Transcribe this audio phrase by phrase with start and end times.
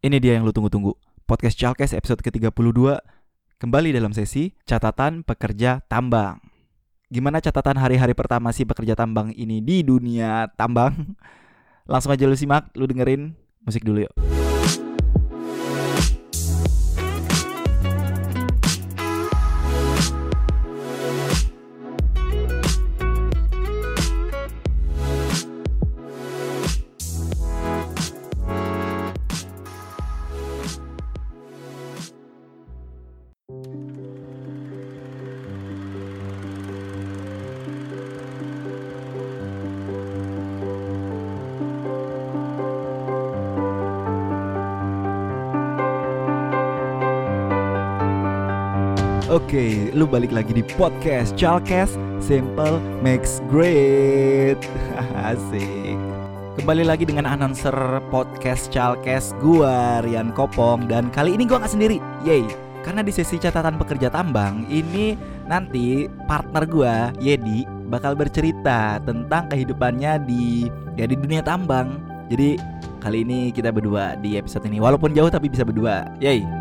[0.00, 0.96] Ini dia yang lu tunggu-tunggu.
[1.28, 3.04] Podcast Chalkes episode ke-32
[3.60, 6.40] kembali dalam sesi catatan pekerja tambang.
[7.12, 10.96] Gimana catatan hari-hari pertama si pekerja tambang ini di dunia tambang?
[11.92, 14.39] Langsung aja lu simak, lu dengerin musik dulu yuk.
[50.00, 51.92] Lu balik lagi di podcast Chalkes
[52.24, 54.56] Simple Makes Great.
[55.28, 56.00] Asik.
[56.56, 57.76] Kembali lagi dengan announcer
[58.08, 60.88] podcast Chalkes Gua Rian Kopong.
[60.88, 62.00] Dan kali ini gua nggak sendiri.
[62.24, 62.48] Yay.
[62.80, 65.12] Karena di sesi catatan pekerja tambang Ini
[65.44, 72.00] nanti partner gua Yedi Bakal bercerita tentang kehidupannya di Ya di dunia tambang.
[72.32, 72.56] Jadi
[73.04, 74.80] kali ini kita berdua di episode ini.
[74.80, 76.08] Walaupun jauh tapi bisa berdua.
[76.24, 76.59] Yay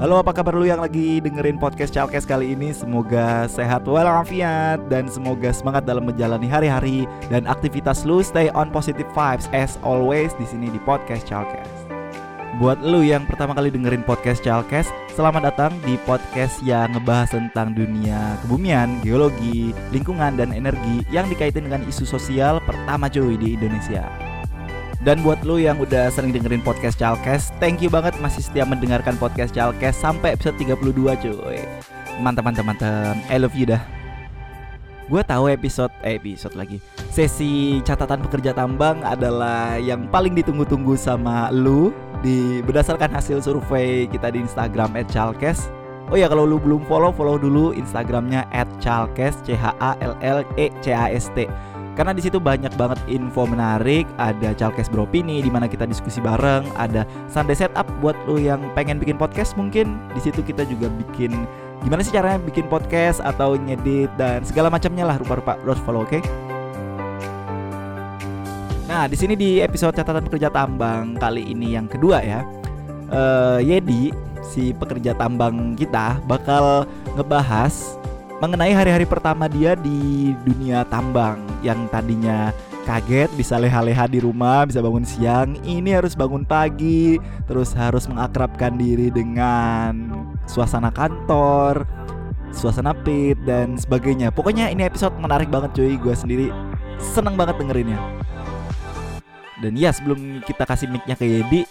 [0.00, 2.72] Halo apa kabar lu yang lagi dengerin podcast Chalkes kali ini?
[2.72, 9.04] Semoga sehat walafiat Dan semoga semangat dalam menjalani hari-hari Dan aktivitas lu stay on positive
[9.12, 11.68] vibes As always di sini di podcast Chalkes.
[12.56, 17.76] Buat lu yang pertama kali dengerin podcast Chalkes Selamat datang di podcast yang ngebahas tentang
[17.76, 24.31] dunia kebumian, geologi, lingkungan, dan energi Yang dikaitin dengan isu sosial pertama cuy di Indonesia
[25.02, 29.18] dan buat lu yang udah sering dengerin podcast Chalkes, thank you banget masih setia mendengarkan
[29.18, 31.58] podcast Chalkes sampai episode 32 cuy.
[32.22, 33.18] Mantap mantap mantap.
[33.26, 33.82] I love you dah.
[35.10, 36.78] Gue tahu episode eh, episode lagi.
[37.10, 41.90] Sesi catatan pekerja tambang adalah yang paling ditunggu-tunggu sama lu
[42.22, 45.66] di berdasarkan hasil survei kita di Instagram @chalkes.
[46.14, 48.46] Oh ya kalau lu belum follow follow dulu Instagramnya
[48.78, 51.50] @chalkes c h a l l e c a s t
[51.92, 56.64] karena di situ banyak banget info menarik ada Chalkes Beropini di mana kita diskusi bareng
[56.80, 61.44] ada Sunday Setup buat lo yang pengen bikin podcast mungkin di situ kita juga bikin
[61.84, 66.16] gimana sih caranya bikin podcast atau nyedit dan segala macamnya lah rupa-rupa lo follow oke
[66.16, 66.22] okay?
[68.92, 72.44] Nah di sini di episode catatan pekerja tambang kali ini yang kedua ya
[73.08, 74.12] uh, Yedi
[74.44, 76.84] si pekerja tambang kita bakal
[77.16, 77.96] ngebahas
[78.42, 82.50] mengenai hari-hari pertama dia di dunia tambang yang tadinya
[82.82, 88.74] kaget bisa leha-leha di rumah, bisa bangun siang, ini harus bangun pagi, terus harus mengakrabkan
[88.74, 90.10] diri dengan
[90.50, 91.86] suasana kantor,
[92.50, 94.34] suasana pit dan sebagainya.
[94.34, 96.50] Pokoknya ini episode menarik banget cuy, gue sendiri
[96.98, 98.21] seneng banget dengerinnya.
[99.62, 101.62] Dan ya sebelum kita kasih micnya ke Yedi,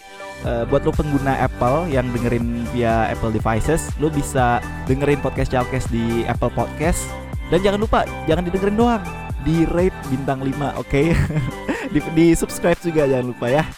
[0.48, 5.92] uh, buat lo pengguna Apple yang dengerin via Apple devices, lo bisa dengerin podcast Chalkes
[5.92, 7.04] di Apple Podcast.
[7.52, 9.04] Dan jangan lupa, jangan didengerin doang,
[9.44, 10.88] di rate bintang 5, oke?
[10.88, 11.12] Okay?
[11.92, 13.68] di, di subscribe juga jangan lupa ya.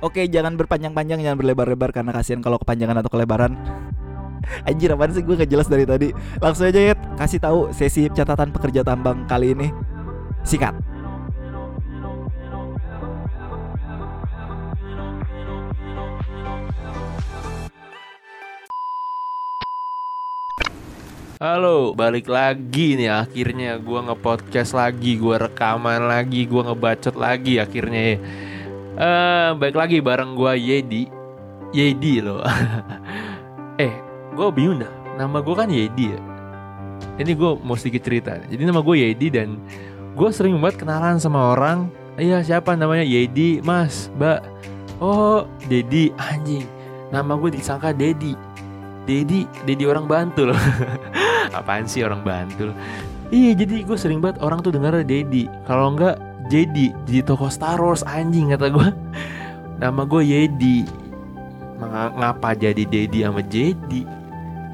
[0.00, 3.52] Oke, jangan berpanjang-panjang, jangan berlebar-lebar karena kasihan kalau kepanjangan atau kelebaran.
[4.68, 8.54] Anjir apaan sih gue gak jelas dari tadi Langsung aja ya kasih tahu sesi catatan
[8.54, 9.74] pekerja tambang kali ini
[10.46, 10.95] Sikat
[21.36, 23.76] Halo, balik lagi nih akhirnya.
[23.76, 28.00] Gue nge-podcast lagi, gue rekaman lagi, gue ngebacot lagi akhirnya.
[28.00, 28.16] Ya.
[28.96, 31.04] Uh, balik lagi bareng gue Yedi.
[31.76, 32.40] Yedi loh.
[33.76, 33.92] Eh,
[34.32, 34.88] gue bingung dah,
[35.20, 36.20] nama gue kan Yedi ya.
[37.20, 39.60] Ini gue mau sedikit cerita Jadi nama gue Yedi dan
[40.16, 41.92] gue sering banget kenalan sama orang.
[42.16, 43.04] Iya siapa namanya?
[43.04, 44.40] Yedi, mas, mbak.
[45.04, 46.64] Oh, Dedi, anjing.
[47.12, 48.32] Nama gue disangka Dedi.
[49.04, 50.56] Dedi, Dedi orang Bantul
[51.54, 52.72] apaan sih orang Bantul?
[53.30, 57.82] Iya jadi gue sering banget orang tuh dengar Dedi kalau enggak jadi jadi toko Star
[57.82, 58.88] Wars anjing kata gue
[59.76, 60.86] nama gue Yedi.
[62.16, 64.08] Ngapa jadi Dedi sama Jedi?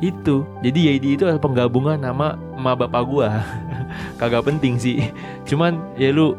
[0.03, 0.47] Itu.
[0.63, 3.27] Jadi Yedi itu adalah penggabungan nama emak bapak gue
[4.21, 5.11] kagak penting sih.
[5.49, 6.39] Cuman ya lu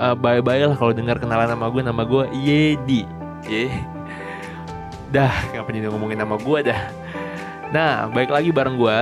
[0.00, 3.02] uh, bye bye lah kalau dengar kenalan nama gue nama gue Yedi.
[5.08, 6.80] Dah ngapain jadi ngomongin nama gue dah?
[7.68, 8.98] Nah baik lagi bareng gue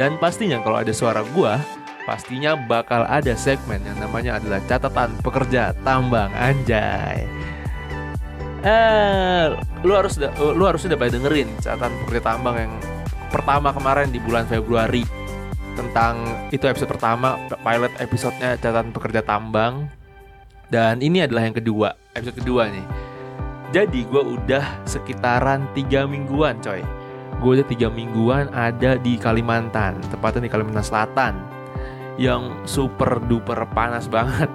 [0.00, 1.60] dan pastinya kalau ada suara gua,
[2.08, 7.28] pastinya bakal ada segmen yang namanya adalah catatan pekerja tambang anjay.
[8.62, 9.46] Eh,
[9.82, 12.72] lu harus lu harus udah pada dengerin catatan pekerja tambang yang
[13.34, 15.02] pertama kemarin di bulan Februari
[15.74, 19.88] tentang itu episode pertama pilot episodenya catatan pekerja tambang
[20.70, 22.86] dan ini adalah yang kedua episode kedua nih.
[23.72, 27.01] Jadi gue udah sekitaran tiga mingguan coy.
[27.42, 31.34] Gue udah tiga mingguan ada di Kalimantan, tepatnya di Kalimantan Selatan,
[32.14, 34.48] yang super duper panas banget.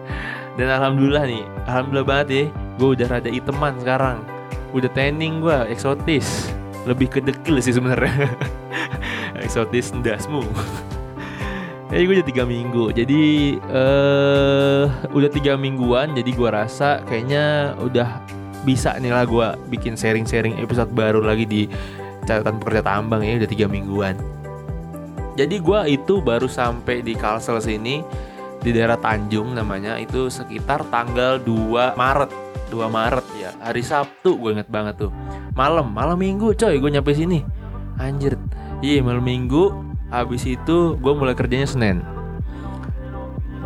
[0.56, 2.44] Dan alhamdulillah nih, alhamdulillah banget ya,
[2.80, 4.24] gue udah rada iteman sekarang.
[4.72, 6.48] Udah tanning gue, eksotis.
[6.88, 8.32] Lebih ke dekil sih sebenarnya.
[9.44, 10.40] eksotis ndasmu.
[11.92, 13.22] Jadi gue udah tiga minggu Jadi
[13.68, 18.16] uh, udah tiga mingguan Jadi gue rasa kayaknya udah
[18.64, 21.62] bisa nih lah gue bikin sharing-sharing episode baru lagi di
[22.26, 24.14] catatan pekerja tambang ya udah tiga mingguan.
[25.32, 28.04] Jadi gue itu baru sampai di Kalsel sini
[28.60, 32.30] di daerah Tanjung namanya itu sekitar tanggal 2 Maret.
[32.68, 33.50] 2 Maret ya.
[33.64, 35.12] Hari Sabtu gue inget banget tuh.
[35.56, 37.40] Malam malam minggu coy gue nyampe sini.
[37.96, 38.36] Anjir.
[38.84, 39.72] Iya malam minggu
[40.12, 42.04] habis itu gue mulai kerjanya Senin.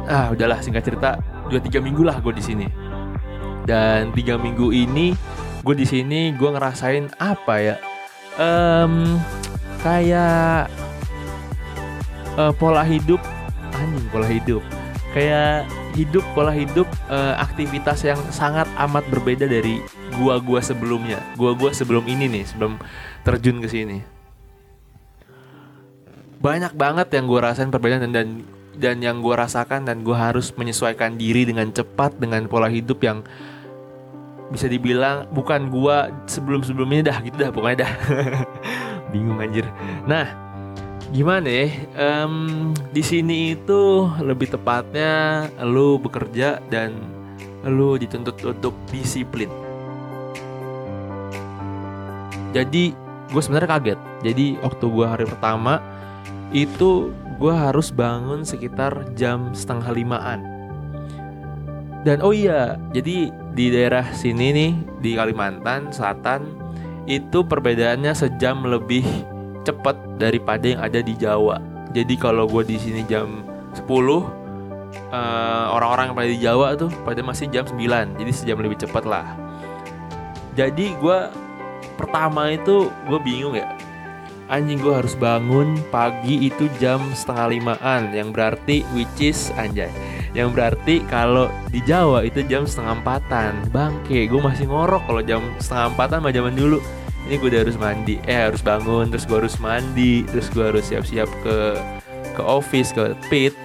[0.06, 1.18] Ah udahlah singkat cerita
[1.50, 2.66] dua tiga minggu lah gue di sini.
[3.66, 5.18] Dan tiga minggu ini
[5.66, 7.74] gue di sini gue ngerasain apa ya
[8.40, 9.20] um,
[9.80, 10.68] kayak
[12.36, 13.20] uh, pola hidup
[13.76, 14.62] anjing pola hidup.
[15.16, 15.64] Kayak
[15.96, 19.80] hidup pola hidup uh, aktivitas yang sangat amat berbeda dari
[20.20, 22.76] gua-gua sebelumnya gua-gua sebelum ini nih sebelum
[23.24, 23.98] terjun ke sini.
[26.36, 28.28] Banyak banget yang gue rasain perbedaan dan, dan
[28.76, 33.24] dan yang gue rasakan dan gue harus menyesuaikan diri dengan cepat dengan pola hidup yang
[34.50, 37.92] bisa dibilang bukan gua sebelum sebelumnya dah gitu dah pokoknya dah.
[39.12, 39.66] Bingung anjir.
[40.06, 40.46] Nah
[41.14, 46.98] gimana ya um, di sini itu lebih tepatnya lu bekerja dan
[47.66, 49.50] lu dituntut untuk disiplin.
[52.54, 52.94] Jadi
[53.30, 53.98] gue sebenarnya kaget.
[54.24, 55.82] Jadi waktu gue hari pertama
[56.54, 60.55] itu gue harus bangun sekitar jam setengah limaan
[62.06, 64.72] dan oh iya jadi di daerah sini nih
[65.02, 66.54] di Kalimantan Selatan
[67.10, 69.02] itu perbedaannya sejam lebih
[69.66, 71.58] cepat daripada yang ada di Jawa.
[71.90, 73.42] Jadi kalau gue di sini jam
[73.74, 74.22] 10 uh,
[75.74, 77.74] orang-orang yang pada di Jawa tuh pada masih jam 9
[78.22, 79.26] jadi sejam lebih cepat lah.
[80.54, 81.18] Jadi gue
[81.98, 83.74] pertama itu gue bingung ya.
[84.46, 88.14] Anjing gue harus bangun pagi itu jam setengah limaan.
[88.14, 89.90] Yang berarti which is anjay
[90.36, 93.72] yang berarti kalau di Jawa itu jam setengah empatan.
[93.72, 96.78] Bangke gue masih ngorok kalau jam setengah empatan mah zaman dulu.
[97.24, 98.20] Ini gue udah harus mandi.
[98.28, 101.56] Eh harus bangun terus gue harus mandi terus gue harus siap-siap ke
[102.36, 103.56] ke office ke pit.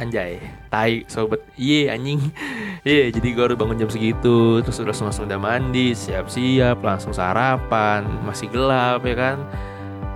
[0.00, 0.40] Anjay
[0.72, 1.44] tai sobat.
[1.60, 2.24] Iye anjing.
[2.88, 8.08] Iye jadi gue harus bangun jam segitu terus udah langsung udah mandi siap-siap langsung sarapan
[8.24, 9.36] masih gelap ya kan?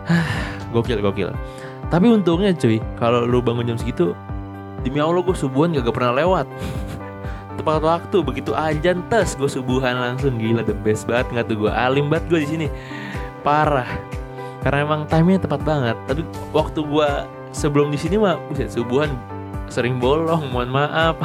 [0.73, 1.37] Gokil gokil.
[1.93, 4.17] Tapi untungnya cuy kalau lu bangun jam segitu
[4.85, 6.47] demi Allah gue subuhan gak, pernah lewat.
[7.57, 10.37] Tepat waktu begitu ajan tes gue subuhan langsung.
[10.37, 12.67] Gila the best banget nggak tuh gue alim banget gue di sini.
[13.41, 13.89] Parah.
[14.61, 15.97] Karena emang timenya tepat banget.
[16.05, 16.23] Tapi
[16.53, 17.09] waktu gue
[17.57, 19.09] sebelum di sini mah buset subuhan
[19.73, 21.17] sering bolong mohon maaf.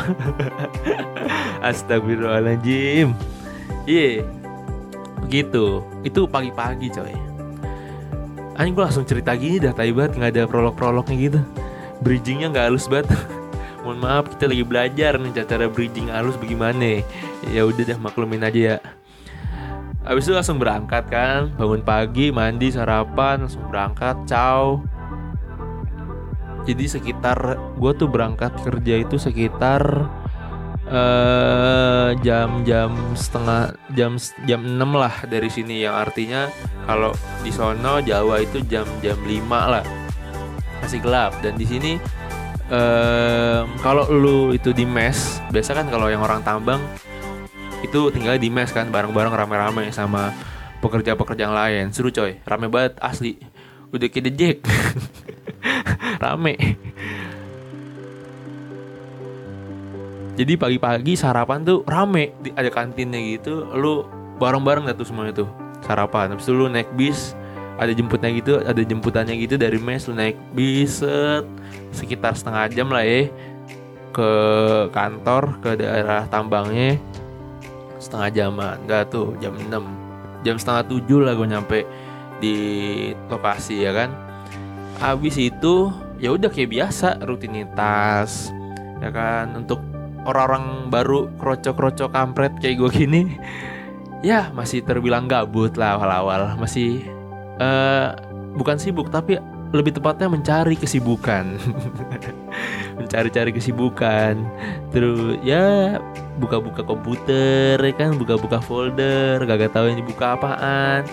[1.68, 3.12] Astagfirullahaladzim.
[3.84, 4.24] Iya.
[4.24, 4.28] Yeah.
[5.26, 5.84] begitu.
[6.08, 7.14] Itu pagi-pagi coy.
[8.60, 10.20] Anjing gue langsung cerita gini dah tai banget.
[10.20, 11.40] Nggak ada prolog-prolognya gitu.
[12.00, 13.12] Bridgingnya nggak halus banget
[13.90, 17.02] mohon maaf kita lagi belajar nih cara bridging halus bagaimana.
[17.50, 18.78] Ya udah deh maklumin aja ya.
[20.06, 21.50] Abis itu langsung berangkat kan.
[21.58, 24.86] Bangun pagi, mandi, sarapan Langsung berangkat, ciao.
[26.70, 29.82] Jadi sekitar Gue tuh berangkat kerja itu sekitar
[32.22, 35.82] Jam-jam setengah Jam jam 6 lah dari sini.
[35.82, 36.42] Yang artinya
[36.86, 39.86] Kalau di sono Jawa itu jam-jam 5 lah.
[40.86, 41.34] Masih gelap.
[41.42, 41.98] Dan di sini
[42.70, 46.82] um, kalau lu itu di mes biasa kan kalau yang orang tambang
[47.82, 50.32] itu tinggal di mes kan bareng-bareng rame-rame sama
[50.80, 51.86] pekerja-pekerja yang lain.
[51.92, 53.40] Seru coy rame banget asli.
[53.90, 54.58] Udah kayak Jack.
[56.24, 56.56] Rame.
[60.40, 62.32] Jadi pagi-pagi sarapan tuh rame.
[62.56, 64.08] Ada kantinnya gitu lu
[64.40, 65.50] bareng-bareng tuh semuanya tuh
[65.84, 66.32] sarapan.
[66.32, 67.34] Habis itu lu naik bis
[67.80, 71.00] ada jemputnya gitu ada jemputannya gitu dari mes lu naik bis
[71.96, 73.32] sekitar setengah jam lah ya
[74.12, 74.32] ke
[74.92, 76.98] kantor ke daerah tambangnya.
[78.00, 81.80] Setengah jaman enggak tuh jam 6 jam setengah tujuh lah gue nyampe
[82.40, 82.56] di
[83.28, 84.10] lokasi ya kan?
[85.00, 88.52] Habis itu ya udah kayak biasa rutinitas
[89.04, 89.56] ya kan?
[89.56, 89.84] Untuk
[90.24, 93.22] orang-orang baru kroco-kroco kampret kayak gue gini
[94.28, 96.56] ya masih terbilang gabut lah awal-awal.
[96.56, 97.04] Masih
[97.60, 98.16] uh,
[98.56, 99.38] bukan sibuk tapi
[99.70, 101.62] lebih tepatnya mencari kesibukan.
[103.00, 104.34] Mencari-cari kesibukan.
[104.90, 105.98] Terus ya
[106.42, 108.18] buka-buka komputer ya kan?
[108.18, 111.06] Buka-buka folder gak tahu yang dibuka apaan.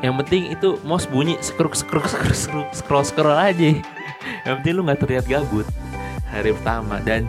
[0.00, 3.76] Yang penting itu mouse bunyi scroll scroll scroll scroll scroll, scroll aja.
[4.48, 5.68] Yang penting lu nggak terlihat gabut.
[6.32, 7.02] Hari pertama.
[7.04, 7.28] Dan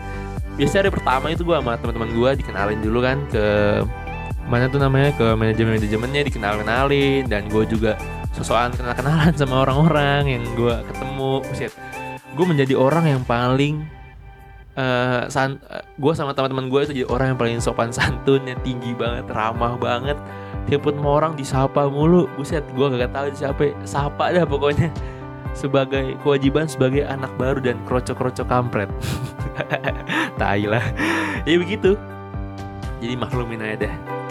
[0.56, 3.44] biasanya hari pertama itu gue sama teman-teman gue dikenalin dulu kan ke
[4.48, 5.12] mana tuh namanya?
[5.20, 8.00] Ke manajemen manajemennya dikenal kenalin dan gue juga
[8.32, 11.72] sosokan kenal kenalan sama orang-orang yang gue ketemu Buset.
[12.32, 13.84] gue menjadi orang yang paling
[14.76, 18.96] uh, san uh, gue sama teman-teman gue itu jadi orang yang paling sopan santunnya tinggi
[18.96, 20.16] banget ramah banget.
[20.70, 24.88] Tiap ketemu orang disapa mulu buset gue gak tahu siapa sapa dah pokoknya.
[25.52, 28.88] Sebagai kewajiban sebagai anak baru dan krocok-krocok kampret.
[30.40, 30.84] Tai lah.
[31.44, 32.00] Ya begitu.
[33.04, 34.21] Jadi maklumin aja dah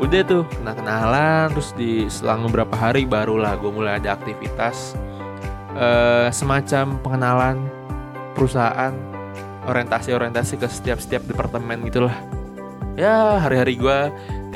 [0.00, 4.96] udah tuh kena kenalan terus di selang beberapa hari barulah gue mulai ada aktivitas
[5.76, 7.56] uh, semacam pengenalan
[8.32, 8.96] perusahaan
[9.68, 12.16] orientasi-orientasi ke setiap-setiap departemen gitulah.
[12.96, 13.98] Ya hari-hari gue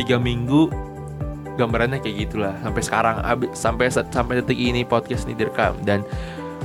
[0.01, 0.73] tiga minggu
[1.55, 3.17] gambarannya kayak gitulah sampai sekarang
[3.55, 6.03] sampai sampai detik ini podcast ini direkam dan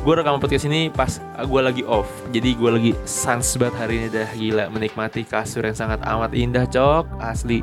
[0.01, 4.07] gue rekam podcast ini pas gue lagi off jadi gue lagi sans banget hari ini
[4.09, 7.61] dah gila menikmati kasur yang sangat amat indah cok asli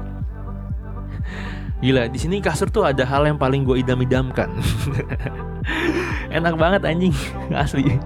[1.84, 4.48] gila di sini kasur tuh ada hal yang paling gue idam-idamkan.
[6.36, 7.12] Enak banget anjing.
[7.52, 8.00] Asli.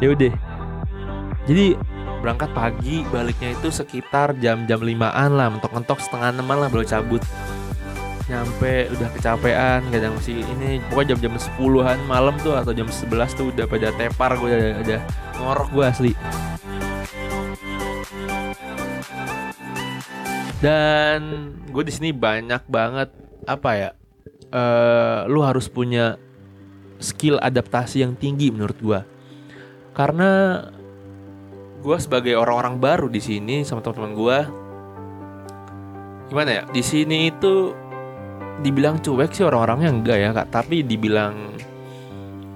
[0.00, 0.32] Ya udah.
[1.44, 1.76] Jadi
[2.24, 5.52] berangkat pagi baliknya itu sekitar jam-jam limaan lah.
[5.52, 7.20] Mentok-mentok setengah enaman lah baru cabut.
[8.24, 10.80] Nyampe udah kecapean kadang masih ini.
[10.88, 15.00] Pokoknya jam-jam sepuluhan malam tuh atau jam 11 tuh udah pada tepar gue udah, udah
[15.44, 16.12] ngorok gue asli
[20.64, 23.12] dan gue di sini banyak banget
[23.44, 23.90] apa ya
[24.56, 26.16] uh, lu harus punya
[26.96, 29.00] skill adaptasi yang tinggi menurut gue
[29.92, 30.64] karena
[31.84, 34.38] gue sebagai orang-orang baru di sini sama teman-teman gue
[36.32, 37.84] gimana ya di sini itu
[38.62, 40.48] dibilang cuek sih orang-orangnya enggak ya kak.
[40.52, 41.56] Tapi dibilang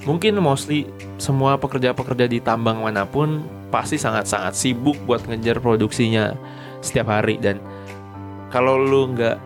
[0.06, 0.86] mungkin mostly
[1.18, 6.36] semua pekerja-pekerja di tambang mana pun pasti sangat-sangat sibuk buat ngejar produksinya
[6.84, 7.40] setiap hari.
[7.40, 7.58] Dan
[8.48, 9.36] kalau lu nggak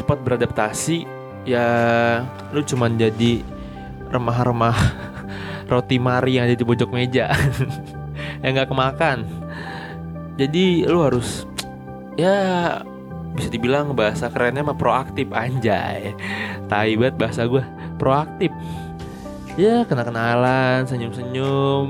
[0.00, 1.08] cepat beradaptasi
[1.44, 1.66] ya
[2.52, 3.44] lu cuman jadi
[4.12, 4.78] remah-remah
[5.70, 7.32] roti mari yang ada di pojok meja
[8.44, 9.24] yang nggak kemakan.
[10.34, 11.46] Jadi lu harus
[12.18, 12.78] ya
[13.34, 16.12] bisa dibilang bahasa kerennya mah proaktif anjay.
[16.70, 17.64] Tai banget bahasa gue
[17.96, 18.50] proaktif.
[19.54, 21.86] Ya kena kenalan senyum senyum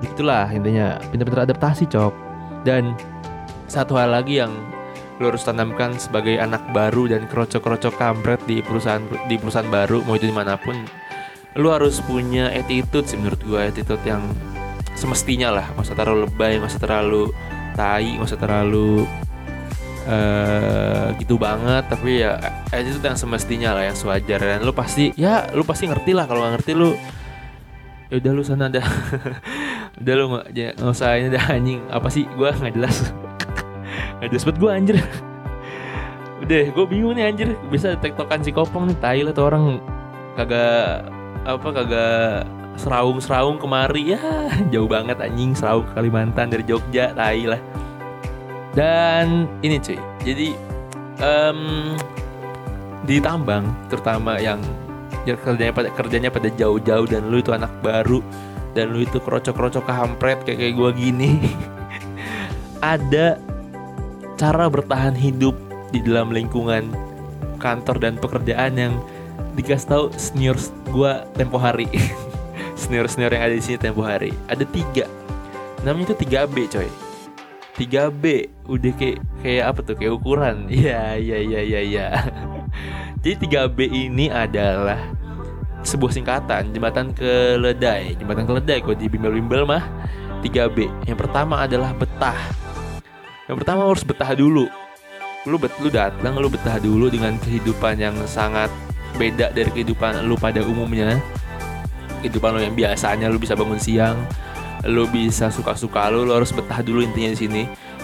[0.00, 2.14] itulah intinya pintar-pintar adaptasi cok.
[2.64, 2.96] Dan
[3.70, 4.52] satu hal lagi yang
[5.16, 10.16] lu harus tanamkan sebagai anak baru dan kerocok-kerocok kampret di perusahaan di perusahaan baru mau
[10.16, 10.76] itu di mana pun
[11.56, 14.20] lu harus punya attitude sih menurut gue attitude yang
[14.96, 15.66] semestinya lah.
[15.76, 17.32] Usah terlalu lebay usah terlalu
[17.76, 19.04] tai usah terlalu
[20.08, 21.84] uh, gitu banget.
[21.88, 22.36] Tapi ya
[22.76, 24.40] itu yang semestinya lah yang sewajar.
[24.40, 26.28] Dan lu pasti ya lu pasti ngerti lah.
[26.28, 26.92] Kalau nggak ngerti lu
[28.12, 28.84] ya udah lu sana dah.
[29.96, 31.80] Udah lu nggak ya, usah ini dah anjing.
[31.88, 32.28] Apa sih?
[32.36, 33.16] Gue nggak jelas
[34.24, 34.96] jelas buat gue anjir.
[36.44, 37.48] Udah gue bingung nih anjir.
[37.68, 39.80] Bisa tektokan si kopong nih tai lah tuh orang.
[40.36, 41.08] Kagak
[41.46, 42.44] apa kagak
[42.76, 44.16] Seraung Seraung kemari.
[44.16, 44.20] Ya
[44.72, 47.60] jauh banget anjing Seraung ke Kalimantan dari Jogja tai lah.
[48.76, 49.96] Dan ini cuy.
[50.20, 50.48] Jadi
[51.20, 51.92] um,
[53.08, 54.60] di tambang terutama yang
[55.24, 58.20] ya kerjanya pada kerjanya pada jauh-jauh dan lu itu anak baru
[58.76, 61.30] dan lu itu kerocok-kerocok kampret kayak kayak gue gini.
[62.84, 63.40] Ada
[64.36, 65.56] cara bertahan hidup
[65.90, 66.92] di dalam lingkungan
[67.56, 68.94] kantor dan pekerjaan yang
[69.56, 70.56] dikasih tahu senior
[70.92, 71.88] gue tempo hari
[72.80, 74.30] senior-senior yang ada di sini tempo hari.
[74.46, 75.08] Ada tiga.
[75.82, 76.88] Namanya itu 3B coy.
[77.76, 78.24] 3B
[78.72, 80.68] udah kayak kayak apa tuh kayak ukuran.
[80.72, 82.06] Iya iya iya iya iya.
[83.24, 85.00] Jadi 3B ini adalah
[85.82, 88.14] sebuah singkatan jembatan keledai.
[88.20, 89.84] Jembatan keledai kalau di bimbel-bimbel mah
[90.44, 91.08] 3B.
[91.08, 92.65] Yang pertama adalah betah.
[93.46, 94.66] Yang pertama harus betah dulu.
[95.46, 98.66] Lu bet lu datang lu betah dulu dengan kehidupan yang sangat
[99.16, 101.16] beda dari kehidupan lu pada umumnya
[102.20, 104.16] kehidupan lo yang biasanya lo bisa bangun siang
[104.84, 107.62] lo bisa suka-suka lo lo harus betah dulu intinya di sini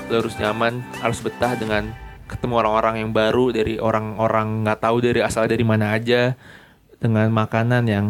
[0.09, 1.93] lo harus nyaman harus betah dengan
[2.31, 6.33] ketemu orang-orang yang baru dari orang-orang nggak tahu dari asal dari mana aja
[6.97, 8.07] dengan makanan yang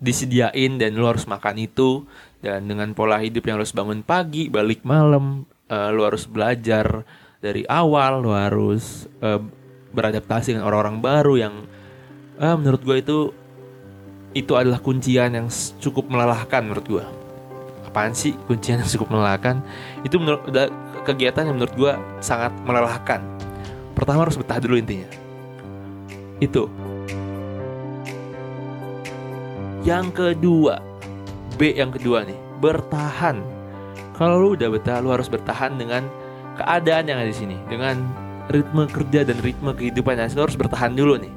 [0.00, 2.08] disediain dan lo harus makan itu
[2.40, 7.08] dan dengan pola hidup yang harus bangun pagi balik malam uh, lo harus belajar
[7.40, 9.40] dari awal lo harus uh,
[9.96, 11.54] beradaptasi dengan orang-orang baru yang
[12.40, 13.18] ah, menurut gue itu
[14.32, 15.48] itu adalah kuncian yang
[15.80, 17.04] cukup melelahkan menurut gue
[17.92, 19.60] apaan sih kuncian yang cukup melelahkan?
[20.00, 20.48] Itu menurut
[21.04, 21.92] kegiatan yang menurut gue
[22.24, 23.20] sangat melelahkan.
[23.92, 25.12] Pertama harus betah dulu intinya.
[26.40, 26.72] Itu.
[29.84, 30.80] Yang kedua
[31.60, 33.44] B yang kedua nih bertahan
[34.22, 36.06] kalau lu udah betah lu harus bertahan dengan
[36.54, 37.58] keadaan yang ada di sini.
[37.66, 38.06] Dengan
[38.46, 41.34] ritme kerja dan ritme kehidupan yang lu harus bertahan dulu nih.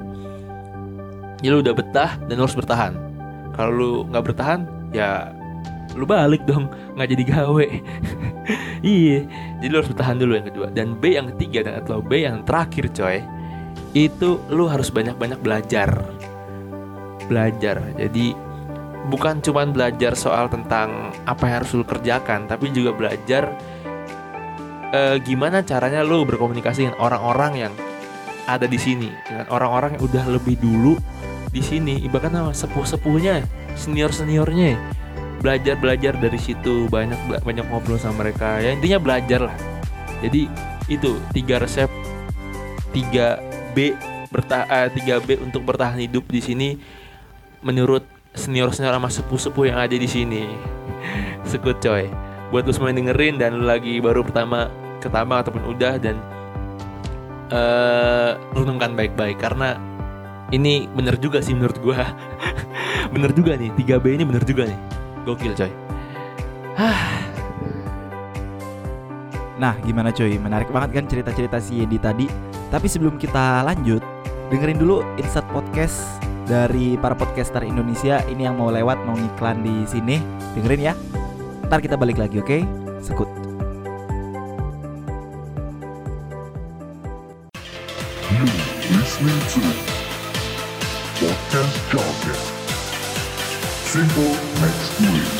[1.42, 2.94] Ya lu udah betah dan lu harus bertahan.
[3.58, 5.34] Kalau lu nggak bertahan ya
[5.98, 7.68] lu balik dong nggak jadi gawe.
[8.86, 9.26] Iya.
[9.58, 10.66] Jadi lu harus bertahan dulu yang kedua.
[10.70, 13.18] Dan B yang ketiga dan atau B yang terakhir coy
[13.98, 15.90] itu lu harus banyak-banyak belajar.
[17.26, 17.82] Belajar.
[17.98, 18.45] Jadi
[19.06, 23.54] bukan cuma belajar soal tentang apa yang harus lu kerjakan tapi juga belajar
[24.90, 27.72] eh, gimana caranya lu berkomunikasi dengan orang-orang yang
[28.46, 30.98] ada di sini dengan orang-orang yang udah lebih dulu
[31.56, 33.40] di sini ibaratnya nama sepuh-sepuhnya
[33.80, 34.76] senior-seniornya.
[35.40, 38.60] Belajar belajar dari situ banyak banyak ngobrol sama mereka.
[38.60, 39.56] Ya intinya belajar lah.
[40.20, 40.52] Jadi
[40.92, 41.88] itu tiga resep
[42.92, 43.40] tiga
[43.76, 43.92] B
[44.32, 46.68] bertah uh, 3B untuk bertahan hidup di sini
[47.64, 48.04] menurut
[48.36, 50.44] senior-senior sama sepuh-sepuh yang ada di sini.
[51.48, 52.06] Sekut coy.
[52.52, 54.70] Buat lu semua yang dengerin dan lu lagi baru pertama
[55.02, 56.20] ketambang ataupun udah dan
[57.50, 59.80] uh, renungkan baik-baik karena
[60.54, 62.06] ini bener juga sih menurut gua.
[63.14, 64.80] bener juga nih 3B ini bener juga nih.
[65.26, 65.72] Gokil coy.
[69.56, 70.36] Nah, gimana coy?
[70.36, 72.28] Menarik banget kan cerita-cerita si Yedi tadi.
[72.68, 74.04] Tapi sebelum kita lanjut,
[74.52, 79.82] dengerin dulu Insert Podcast dari para podcaster Indonesia ini yang mau lewat mau ngiklan di
[79.84, 80.22] sini.
[80.54, 80.94] Dengerin ya.
[81.66, 82.46] Ntar kita balik lagi, oke?
[82.46, 82.62] Okay?
[83.02, 83.26] Sekut.
[88.30, 88.46] You
[88.94, 89.60] listening to
[91.18, 92.40] Podcast Jargon.
[93.82, 95.34] Simple next week.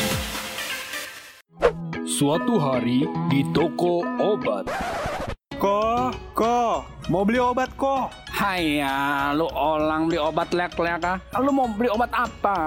[2.03, 4.67] Suatu hari di toko obat.
[5.61, 7.69] Ko, ko, mau beli obat
[8.37, 8.45] ko?
[8.45, 11.17] Haya, lu orang beli obat lek-lek ah?
[11.41, 12.57] Lu mau beli obat apa?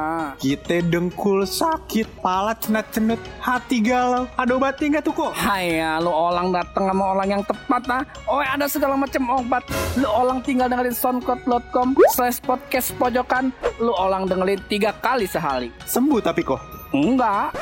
[0.43, 4.27] Kita dengkul sakit, pala cenut-cenut, hati galau.
[4.35, 5.33] Ada obatnya nggak tuh kok?
[5.39, 8.03] Haya, lu orang datang sama orang yang tepat ah?
[8.27, 9.63] Oh ada segala macam obat.
[9.95, 13.55] Lu orang tinggal dengerin soundcloud.com slash podcast pojokan.
[13.79, 15.71] Lu orang dengerin tiga kali sehari.
[15.87, 16.59] Sembuh tapi kok?
[16.91, 17.55] Enggak.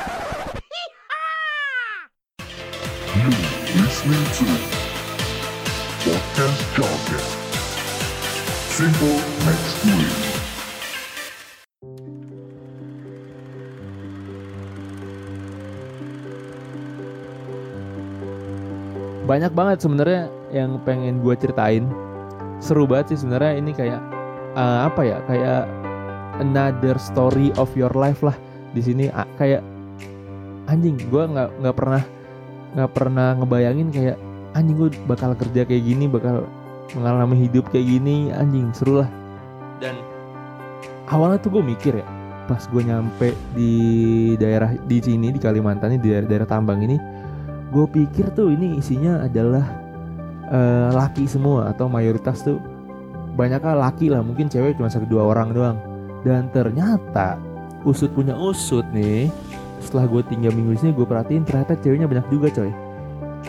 [3.13, 3.29] You
[3.77, 4.45] listening to
[5.99, 7.38] Podcast Jargon.
[19.27, 21.91] Banyak banget sebenarnya yang pengen gue ceritain.
[22.63, 23.99] Seru banget sih sebenarnya ini kayak
[24.55, 25.67] uh, apa ya kayak
[26.39, 28.39] another story of your life lah.
[28.71, 29.59] Di sini uh, kayak
[30.71, 32.03] anjing gue nggak nggak pernah
[32.79, 34.15] nggak pernah ngebayangin kayak
[34.55, 36.47] anjing gue bakal kerja kayak gini bakal
[36.97, 39.09] mengalami hidup kayak gini anjing seru lah.
[39.77, 39.95] Dan
[41.09, 42.07] awalnya tuh gue mikir ya
[42.49, 43.73] pas gue nyampe di
[44.41, 46.97] daerah di sini di Kalimantan ini di daerah, daerah tambang ini
[47.69, 49.61] gue pikir tuh ini isinya adalah
[50.49, 52.57] uh, laki semua atau mayoritas tuh
[53.37, 55.77] banyaknya laki lah mungkin cewek cuma satu dua orang doang.
[56.25, 57.39] Dan ternyata
[57.87, 59.31] usut punya usut nih
[59.79, 62.73] setelah gue tinggal minggu di sini gue perhatiin ternyata ceweknya banyak juga coy.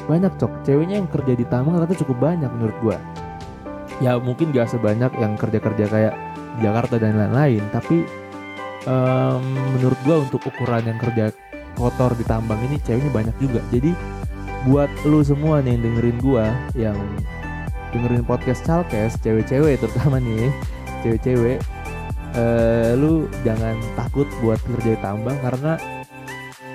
[0.07, 0.53] Banyak cok.
[0.62, 2.96] Ceweknya yang kerja di tambang ternyata cukup banyak menurut gue
[4.00, 6.14] ya mungkin gak sebanyak yang kerja-kerja kayak
[6.60, 8.04] Jakarta dan lain-lain tapi
[8.88, 9.44] um,
[9.76, 11.32] menurut gue untuk ukuran yang kerja
[11.80, 13.60] kotor di tambang ini ceweknya banyak juga.
[13.72, 13.92] Jadi
[14.68, 16.98] buat lu semua nih yang dengerin gua yang
[17.96, 20.52] dengerin podcast Chalkes cewek-cewek terutama nih
[21.00, 21.64] cewek-cewek
[22.36, 25.80] eh, lu jangan takut buat kerja di tambang karena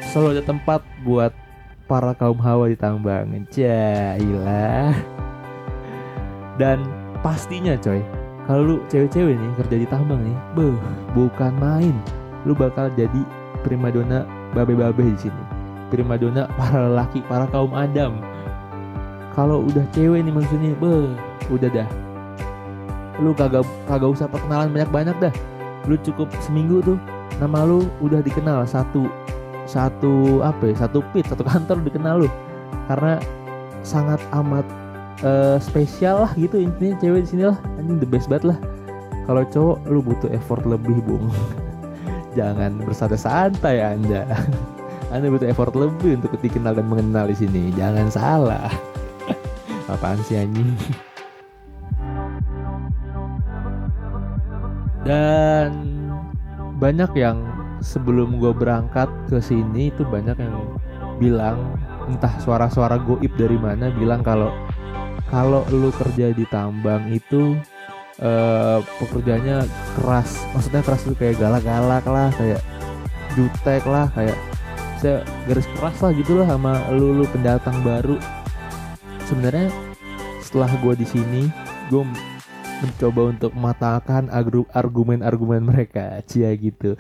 [0.09, 1.31] selalu ada tempat buat
[1.85, 3.29] para kaum hawa di tambang.
[3.53, 4.97] Jailah
[6.57, 6.81] dan
[7.25, 8.05] pastinya coy
[8.45, 10.77] kalau lu cewek-cewek nih kerja di tambang nih beuh
[11.17, 11.97] bukan main
[12.45, 13.25] lu bakal jadi
[13.65, 15.43] primadona babe-babe di sini.
[15.89, 18.21] Primadona para lelaki, para kaum Adam.
[19.33, 21.11] Kalau udah cewek nih maksudnya, be,
[21.49, 21.89] udah dah.
[23.19, 25.33] Lu kagak kagak usah perkenalan banyak-banyak dah.
[25.89, 26.97] Lu cukup seminggu tuh
[27.41, 29.11] nama lu udah dikenal satu
[29.65, 32.29] satu apa ya satu pit satu kantor dikenal lu
[32.87, 33.19] karena
[33.81, 34.63] sangat amat
[35.23, 38.59] uh, spesial lah gitu intinya cewek di sini lah anjing the best banget lah
[39.29, 41.29] kalau cowok lu butuh effort lebih bung
[42.37, 44.27] jangan bersantai-santai Anda.
[45.15, 47.71] Anda butuh effort lebih untuk dikenal dan mengenal di sini.
[47.71, 48.67] Jangan salah.
[49.93, 50.75] Apaan sih anjing?
[55.05, 55.69] dan
[56.81, 57.45] banyak yang
[57.79, 60.81] sebelum gue berangkat ke sini itu banyak yang
[61.21, 61.77] bilang
[62.09, 64.49] entah suara-suara goib dari mana bilang kalau
[65.29, 67.57] kalau lu kerja di tambang itu
[68.21, 69.67] eh pekerjaannya
[69.99, 70.39] keras.
[70.55, 72.61] Maksudnya keras itu kayak galak-galak lah kayak
[73.35, 74.37] jutek lah kayak
[75.03, 78.15] saya garis keras lah gitulah sama lu lu pendatang baru.
[79.27, 79.67] Sebenarnya
[80.39, 81.43] setelah gue di sini
[81.91, 82.03] gue
[82.79, 84.31] mencoba untuk mematahkan
[84.71, 86.95] argumen-argumen mereka cia gitu.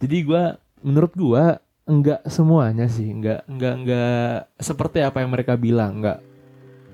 [0.00, 0.42] Jadi gue
[0.82, 1.44] menurut gue
[1.86, 3.06] enggak semuanya sih.
[3.06, 6.02] Enggak enggak enggak seperti apa yang mereka bilang.
[6.02, 6.18] Enggak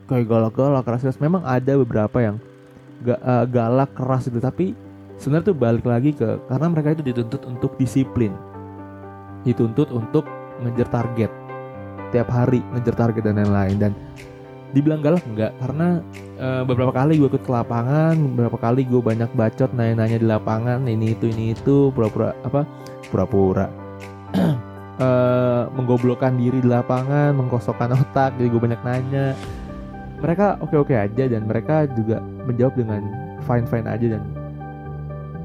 [0.07, 2.37] kayak galak-galak keras-keras memang ada beberapa yang
[3.03, 4.73] ga- eh, galak keras itu tapi
[5.19, 8.33] sebenarnya tuh balik lagi ke karena mereka itu dituntut untuk disiplin.
[9.43, 10.27] Dituntut untuk
[10.63, 11.31] ngejar target.
[12.15, 13.77] Tiap hari ngejar target dan lain-lain.
[13.79, 13.93] Dan
[14.75, 15.53] dibilang galak enggak.
[15.59, 16.01] Karena
[16.39, 20.81] eh, beberapa kali gue ikut ke lapangan beberapa kali gue banyak bacot nanya-nanya di lapangan
[20.87, 22.69] ini itu ini itu pura-pura apa
[23.09, 23.67] pura-pura
[24.97, 29.37] eh menggoblokkan diri di lapangan mengkosongkan otak jadi gue banyak nanya
[30.21, 33.03] mereka oke-oke aja dan mereka juga menjawab dengan
[33.45, 34.23] fine-fine aja dan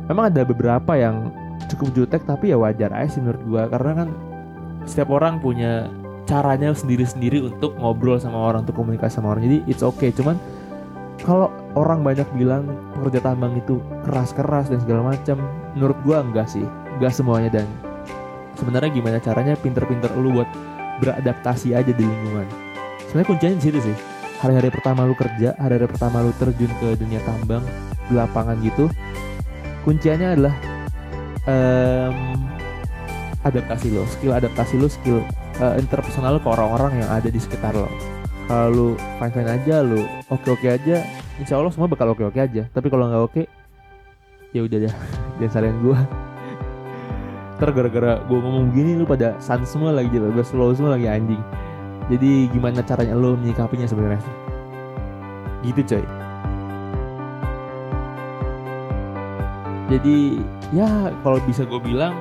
[0.08, 1.32] memang ada beberapa yang
[1.72, 3.64] cukup jutek tapi ya wajar aja sih menurut gua.
[3.68, 4.10] Karena kan
[4.88, 5.92] setiap orang punya
[6.26, 9.44] caranya sendiri-sendiri untuk ngobrol sama orang untuk komunikasi sama orang.
[9.46, 10.10] Jadi it's okay.
[10.16, 10.40] Cuman
[11.22, 12.66] kalau orang banyak bilang
[12.98, 15.38] pekerja tambang itu keras-keras dan segala macam
[15.76, 16.64] menurut gua enggak sih.
[16.98, 17.68] Enggak semuanya dan
[18.56, 20.48] sebenarnya gimana caranya pinter-pinter lu buat
[21.04, 22.48] beradaptasi aja di lingkungan.
[23.12, 27.22] Sebenarnya kuncinya di situ sih hari-hari pertama lu kerja, hari-hari pertama lu terjun ke dunia
[27.22, 27.62] tambang
[28.10, 28.90] di lapangan gitu,
[29.86, 30.56] kunciannya adalah
[31.46, 32.42] em,
[33.46, 35.22] adaptasi lo, skill adaptasi lo, skill
[35.62, 37.86] eh, interpersonal lo ke orang-orang yang ada di sekitar lo.
[38.50, 38.88] Kalau lu
[39.22, 40.02] fine-fine aja, lu
[40.34, 41.06] oke-oke aja,
[41.38, 42.66] insya Allah semua bakal oke-oke aja.
[42.74, 43.44] Tapi kalau nggak oke,
[44.58, 44.94] ya udah deh,
[45.38, 46.02] jangan salahin gua.
[47.62, 51.40] Ntar gara-gara gua ngomong gini lu pada sans semua lagi, pada slow semua lagi anjing.
[52.12, 54.20] Jadi gimana caranya lo menyikapinya sebenarnya?
[55.64, 56.04] Gitu coy.
[59.88, 60.44] Jadi
[60.76, 62.16] ya kalau bisa gue bilang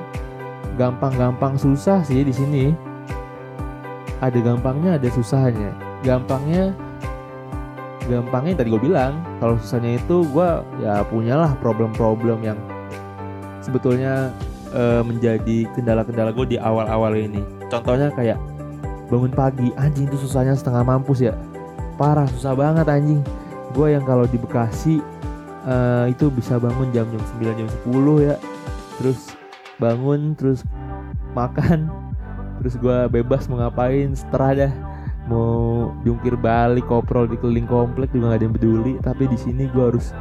[0.79, 2.71] gampang-gampang susah sih di sini.
[4.23, 5.75] Ada gampangnya, ada susahnya.
[6.07, 6.71] Gampangnya
[8.07, 10.49] gampangnya tadi gue bilang kalau susahnya itu gue
[10.81, 12.57] ya punyalah problem-problem yang
[13.61, 14.33] sebetulnya
[14.73, 18.41] eh, menjadi kendala-kendala gue di awal-awal ini contohnya kayak
[19.11, 21.35] bangun pagi anjing itu susahnya setengah mampus ya.
[21.99, 23.19] Parah susah banget anjing.
[23.75, 25.03] Gue yang kalau di Bekasi
[25.67, 28.35] eh, itu bisa bangun jam jam 9 jam 10 ya.
[29.03, 29.35] Terus
[29.75, 30.63] bangun terus
[31.35, 31.91] makan
[32.63, 34.73] terus gue bebas mau ngapain setelah dah.
[35.27, 38.93] Mau jungkir balik koprol di keliling komplek juga gak ada yang peduli.
[39.03, 40.15] Tapi di sini gue harus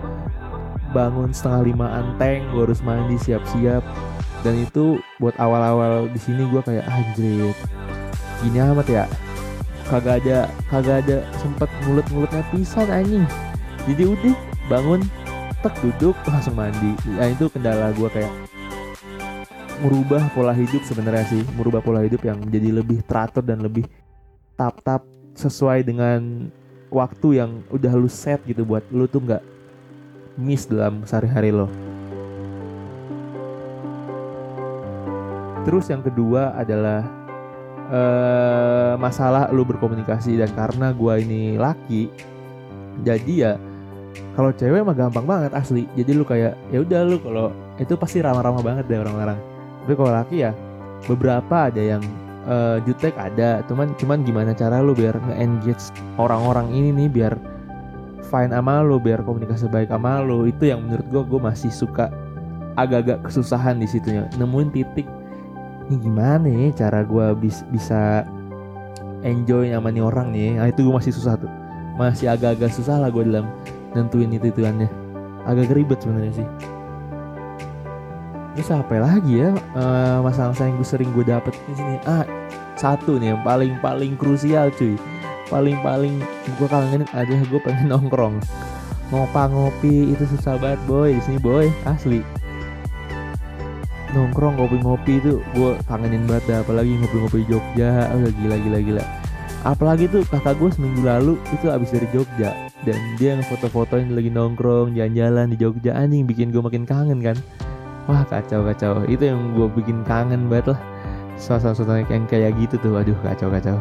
[0.91, 3.87] bangun setengah limaan tank gue harus mandi siap-siap.
[4.43, 7.55] Dan itu buat awal-awal di sini gue kayak anjir
[8.41, 9.05] gini amat ya.
[9.91, 13.27] Kagak ada kagak ada sempet mulut-mulutnya pisan anjing.
[13.91, 14.37] Jadi udah
[14.71, 15.01] bangun
[15.61, 16.95] tek duduk langsung mandi.
[17.11, 18.33] Nah itu kendala gue kayak
[19.83, 21.43] merubah pola hidup sebenarnya sih.
[21.59, 23.85] Merubah pola hidup yang menjadi lebih teratur dan lebih
[24.55, 26.53] tap-tap sesuai dengan
[26.93, 29.43] waktu yang udah lu set gitu buat lu tuh nggak
[30.39, 31.67] miss dalam sehari-hari lo.
[35.61, 37.20] Terus yang kedua adalah
[37.91, 42.07] eh masalah lu berkomunikasi dan karena gua ini laki,
[43.03, 43.53] jadi ya
[44.39, 45.91] kalau cewek mah gampang banget asli.
[45.99, 47.51] Jadi lu kayak ya udah lu kalau
[47.83, 49.39] itu pasti ramah-ramah banget deh orang-orang.
[49.83, 50.55] Tapi kalau laki ya
[51.11, 52.03] beberapa ada yang
[52.47, 57.35] eh, jutek ada, cuman cuman gimana cara lu biar nge-engage orang-orang ini nih biar
[58.31, 60.47] fine sama lu, biar komunikasi baik sama lu.
[60.47, 62.07] Itu yang menurut gua gua masih suka
[62.79, 64.31] agak-agak kesusahan di situnya.
[64.39, 65.07] Nemuin titik
[65.91, 68.23] ini gimana nih cara gua bis- bisa
[69.27, 70.55] enjoy sama nih orang nih.
[70.55, 71.51] Nah, itu gua masih susah tuh.
[71.99, 73.51] Masih agak-agak susah lah gua dalam
[73.99, 74.87] nentuin itu ituannya.
[75.51, 76.49] Agak ribet sebenarnya sih.
[78.55, 81.97] Terus apa lagi ya eh, masalah-masalah yang gue sering gue dapet di sini?
[82.05, 82.29] Ah,
[82.77, 85.01] satu nih yang paling paling krusial cuy.
[85.49, 86.21] Paling paling
[86.59, 88.37] gue kangenin aja gue pengen nongkrong.
[89.11, 92.21] Ngopa ngopi itu susah banget boy di sini boy asli.
[94.11, 96.59] Nongkrong ngopi-ngopi itu gue kangenin banget dah.
[96.67, 98.11] apalagi ngopi-ngopi Jogja.
[98.11, 99.05] Udah gila gila gila.
[99.63, 104.97] Apalagi tuh kakak gue seminggu lalu itu abis dari Jogja dan dia ngefoto-fotoin lagi nongkrong
[104.97, 107.37] jalan-jalan di Jogja anjing bikin gue makin kangen kan
[108.09, 110.81] wah kacau kacau itu yang gue bikin kangen banget lah
[111.37, 113.77] suasana-suasana yang kayak gitu tuh aduh kacau kacau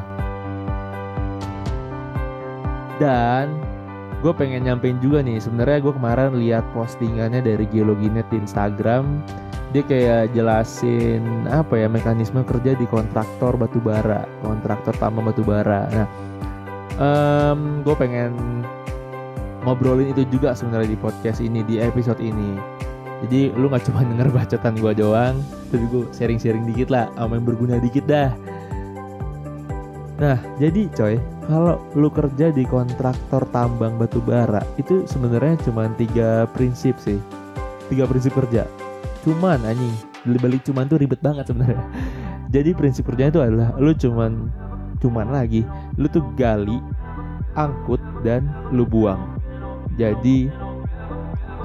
[2.99, 3.55] dan
[4.19, 9.23] gue pengen nyampein juga nih sebenarnya gue kemarin lihat postingannya dari Geologinet di Instagram
[9.69, 15.85] dia kayak jelasin apa ya mekanisme kerja di kontraktor batubara kontraktor tambang batubara.
[15.93, 16.07] Nah
[16.97, 18.33] em gue pengen
[19.61, 22.57] ngobrolin itu juga sebenarnya di podcast ini di episode ini.
[23.21, 25.37] Jadi lu nggak cuma denger bacotan gue doang
[25.69, 28.33] tapi gue sharing-sharing dikit lah sama yang berguna dikit dah.
[30.17, 36.49] Nah jadi coy kalau lu kerja di kontraktor tambang batu bara itu sebenarnya cuma tiga
[36.57, 37.21] prinsip sih.
[37.85, 38.78] Tiga prinsip kerja
[39.23, 39.95] cuman anjing
[40.39, 41.79] balik cuman tuh ribet banget sebenarnya.
[42.53, 44.49] Jadi prinsip kerjanya itu adalah lu cuman
[44.99, 45.63] cuman lagi
[45.95, 46.81] lu tuh gali
[47.55, 49.39] angkut dan lu buang.
[49.95, 50.49] Jadi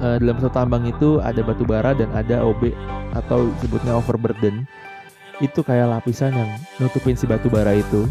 [0.02, 2.74] eh, dalam satu tambang itu ada batu bara dan ada OB
[3.14, 4.66] atau sebutnya overburden.
[5.42, 8.06] Itu kayak lapisan yang nutupin si batu bara itu.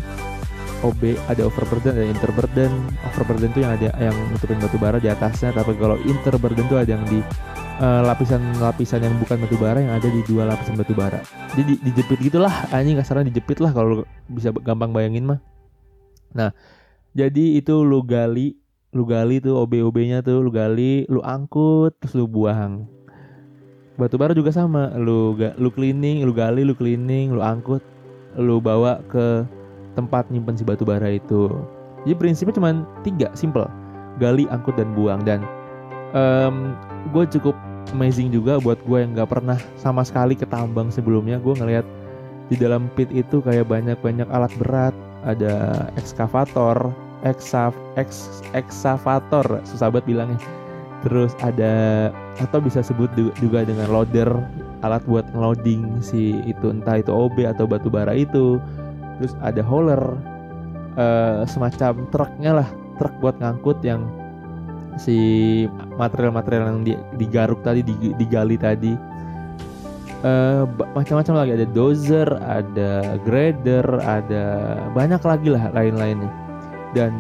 [0.84, 2.72] OB ada overburden ada interburden.
[3.08, 5.56] Overburden itu yang ada yang nutupin batu bara di atasnya.
[5.56, 7.24] Tapi kalau interburden itu ada yang di
[7.80, 11.22] eh, lapisan-lapisan yang bukan batu bara yang ada di dua lapisan batu bara
[11.54, 15.40] jadi di- dijepit gitulah anjing kasarnya dijepit lah kalau bisa gampang bayangin mah
[16.34, 16.50] nah
[17.14, 18.58] jadi itu lu gali
[18.94, 22.86] lu gali tuh OB-OB-nya tuh lu gali lu angkut terus lu buang
[23.98, 27.82] batu bara juga sama lu lu cleaning lu gali lu cleaning lu angkut
[28.38, 29.46] lu bawa ke
[29.94, 31.50] tempat nyimpen si batu bara itu.
[32.04, 32.70] Jadi prinsipnya cuma
[33.06, 33.66] tiga, simple.
[34.20, 35.22] Gali, angkut, dan buang.
[35.24, 35.46] Dan
[37.12, 37.56] gue cukup
[37.92, 41.42] amazing juga buat gue yang nggak pernah sama sekali ke tambang sebelumnya.
[41.44, 41.84] Gue ngelihat
[42.48, 44.96] di dalam pit itu kayak banyak-banyak alat berat.
[45.24, 46.92] Ada ekskavator,
[47.24, 50.40] eksav, eks, eksavator, susah banget bilangnya.
[51.04, 52.08] Terus ada
[52.40, 54.28] atau bisa sebut juga dengan loader,
[54.84, 58.60] alat buat ngeloading si itu entah itu OB atau batu bara itu
[59.18, 60.00] terus ada hauler
[61.00, 62.68] eh, semacam truknya lah
[63.00, 64.04] truk buat ngangkut yang
[65.02, 65.18] si
[65.98, 68.94] material-material yang di- digaruk tadi di- digali tadi.
[70.24, 71.52] Ba- macam-macam lagi.
[71.60, 74.44] Ada dozer ada grader ada
[74.96, 76.32] banyak lagi lah lain-lainnya.
[76.96, 77.18] Dan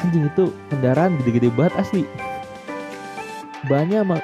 [0.00, 2.02] anjing itu kendaraan gede-gede banget asli.
[3.68, 4.16] Banyak sama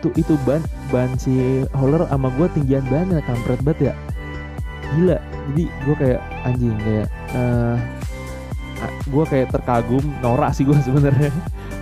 [0.00, 3.94] tuh itu ban ban si hauler sama gue tinggian banget kampret banget ya.
[4.96, 5.18] Gila.
[5.52, 7.76] Jadi gue kayak anjing kayak eh
[9.08, 11.32] gue kayak terkagum norak sih gue sebenarnya.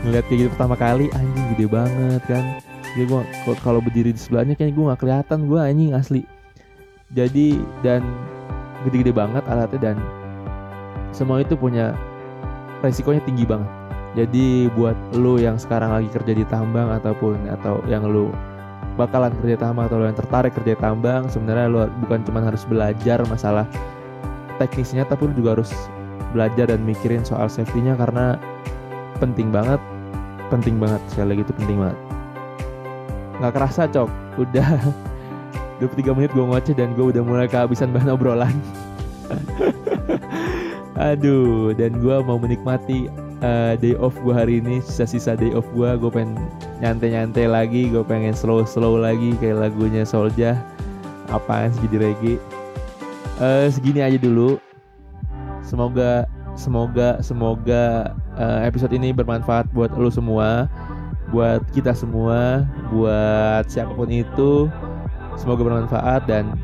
[0.04, 2.44] Ngeliat kayak gitu pertama kali anjing gede banget kan.
[2.94, 3.20] Jadi gue
[3.64, 6.22] kalau berdiri di sebelahnya kayak gue nggak kelihatan gue anjing asli.
[7.14, 8.02] Jadi dan
[8.85, 9.96] gede-gede banget alatnya dan
[11.14, 11.94] semua itu punya
[12.83, 13.70] resikonya tinggi banget.
[14.14, 18.30] Jadi buat lu yang sekarang lagi kerja di tambang ataupun atau yang lu
[18.94, 23.18] bakalan kerja tambang atau lu yang tertarik kerja tambang, sebenarnya lu bukan cuma harus belajar
[23.26, 23.66] masalah
[24.62, 25.74] teknisnya tapi lu juga harus
[26.35, 28.38] belajar dan mikirin soal safety-nya karena
[29.22, 29.79] penting banget,
[30.50, 31.98] penting banget sekali lagi itu penting banget.
[33.42, 34.68] Nggak kerasa cok, udah
[35.83, 38.55] 23 menit gue ngoceh dan gue udah mulai kehabisan bahan obrolan.
[40.94, 43.11] Aduh, dan gue mau menikmati
[43.42, 46.38] uh, day off gue hari ini sisa-sisa day off gue gue pengen
[46.79, 50.55] nyantai-nyantai lagi gue pengen slow-slow lagi kayak lagunya Solja
[51.35, 52.37] apaan sih jadi reggae?
[53.42, 54.62] Eh, segini aja dulu
[55.74, 56.22] semoga
[56.54, 60.70] semoga semoga eh, episode ini bermanfaat buat lo semua
[61.34, 62.62] buat kita semua
[62.94, 64.70] buat siapa pun itu
[65.34, 66.54] semoga bermanfaat dan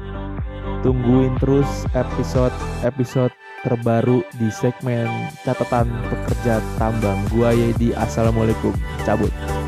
[0.86, 1.66] tungguin terus
[1.98, 2.54] episode
[2.86, 5.08] episode terbaru di segmen
[5.44, 7.20] catatan pekerja tambang.
[7.28, 8.72] Gua Yedi, assalamualaikum,
[9.04, 9.59] cabut.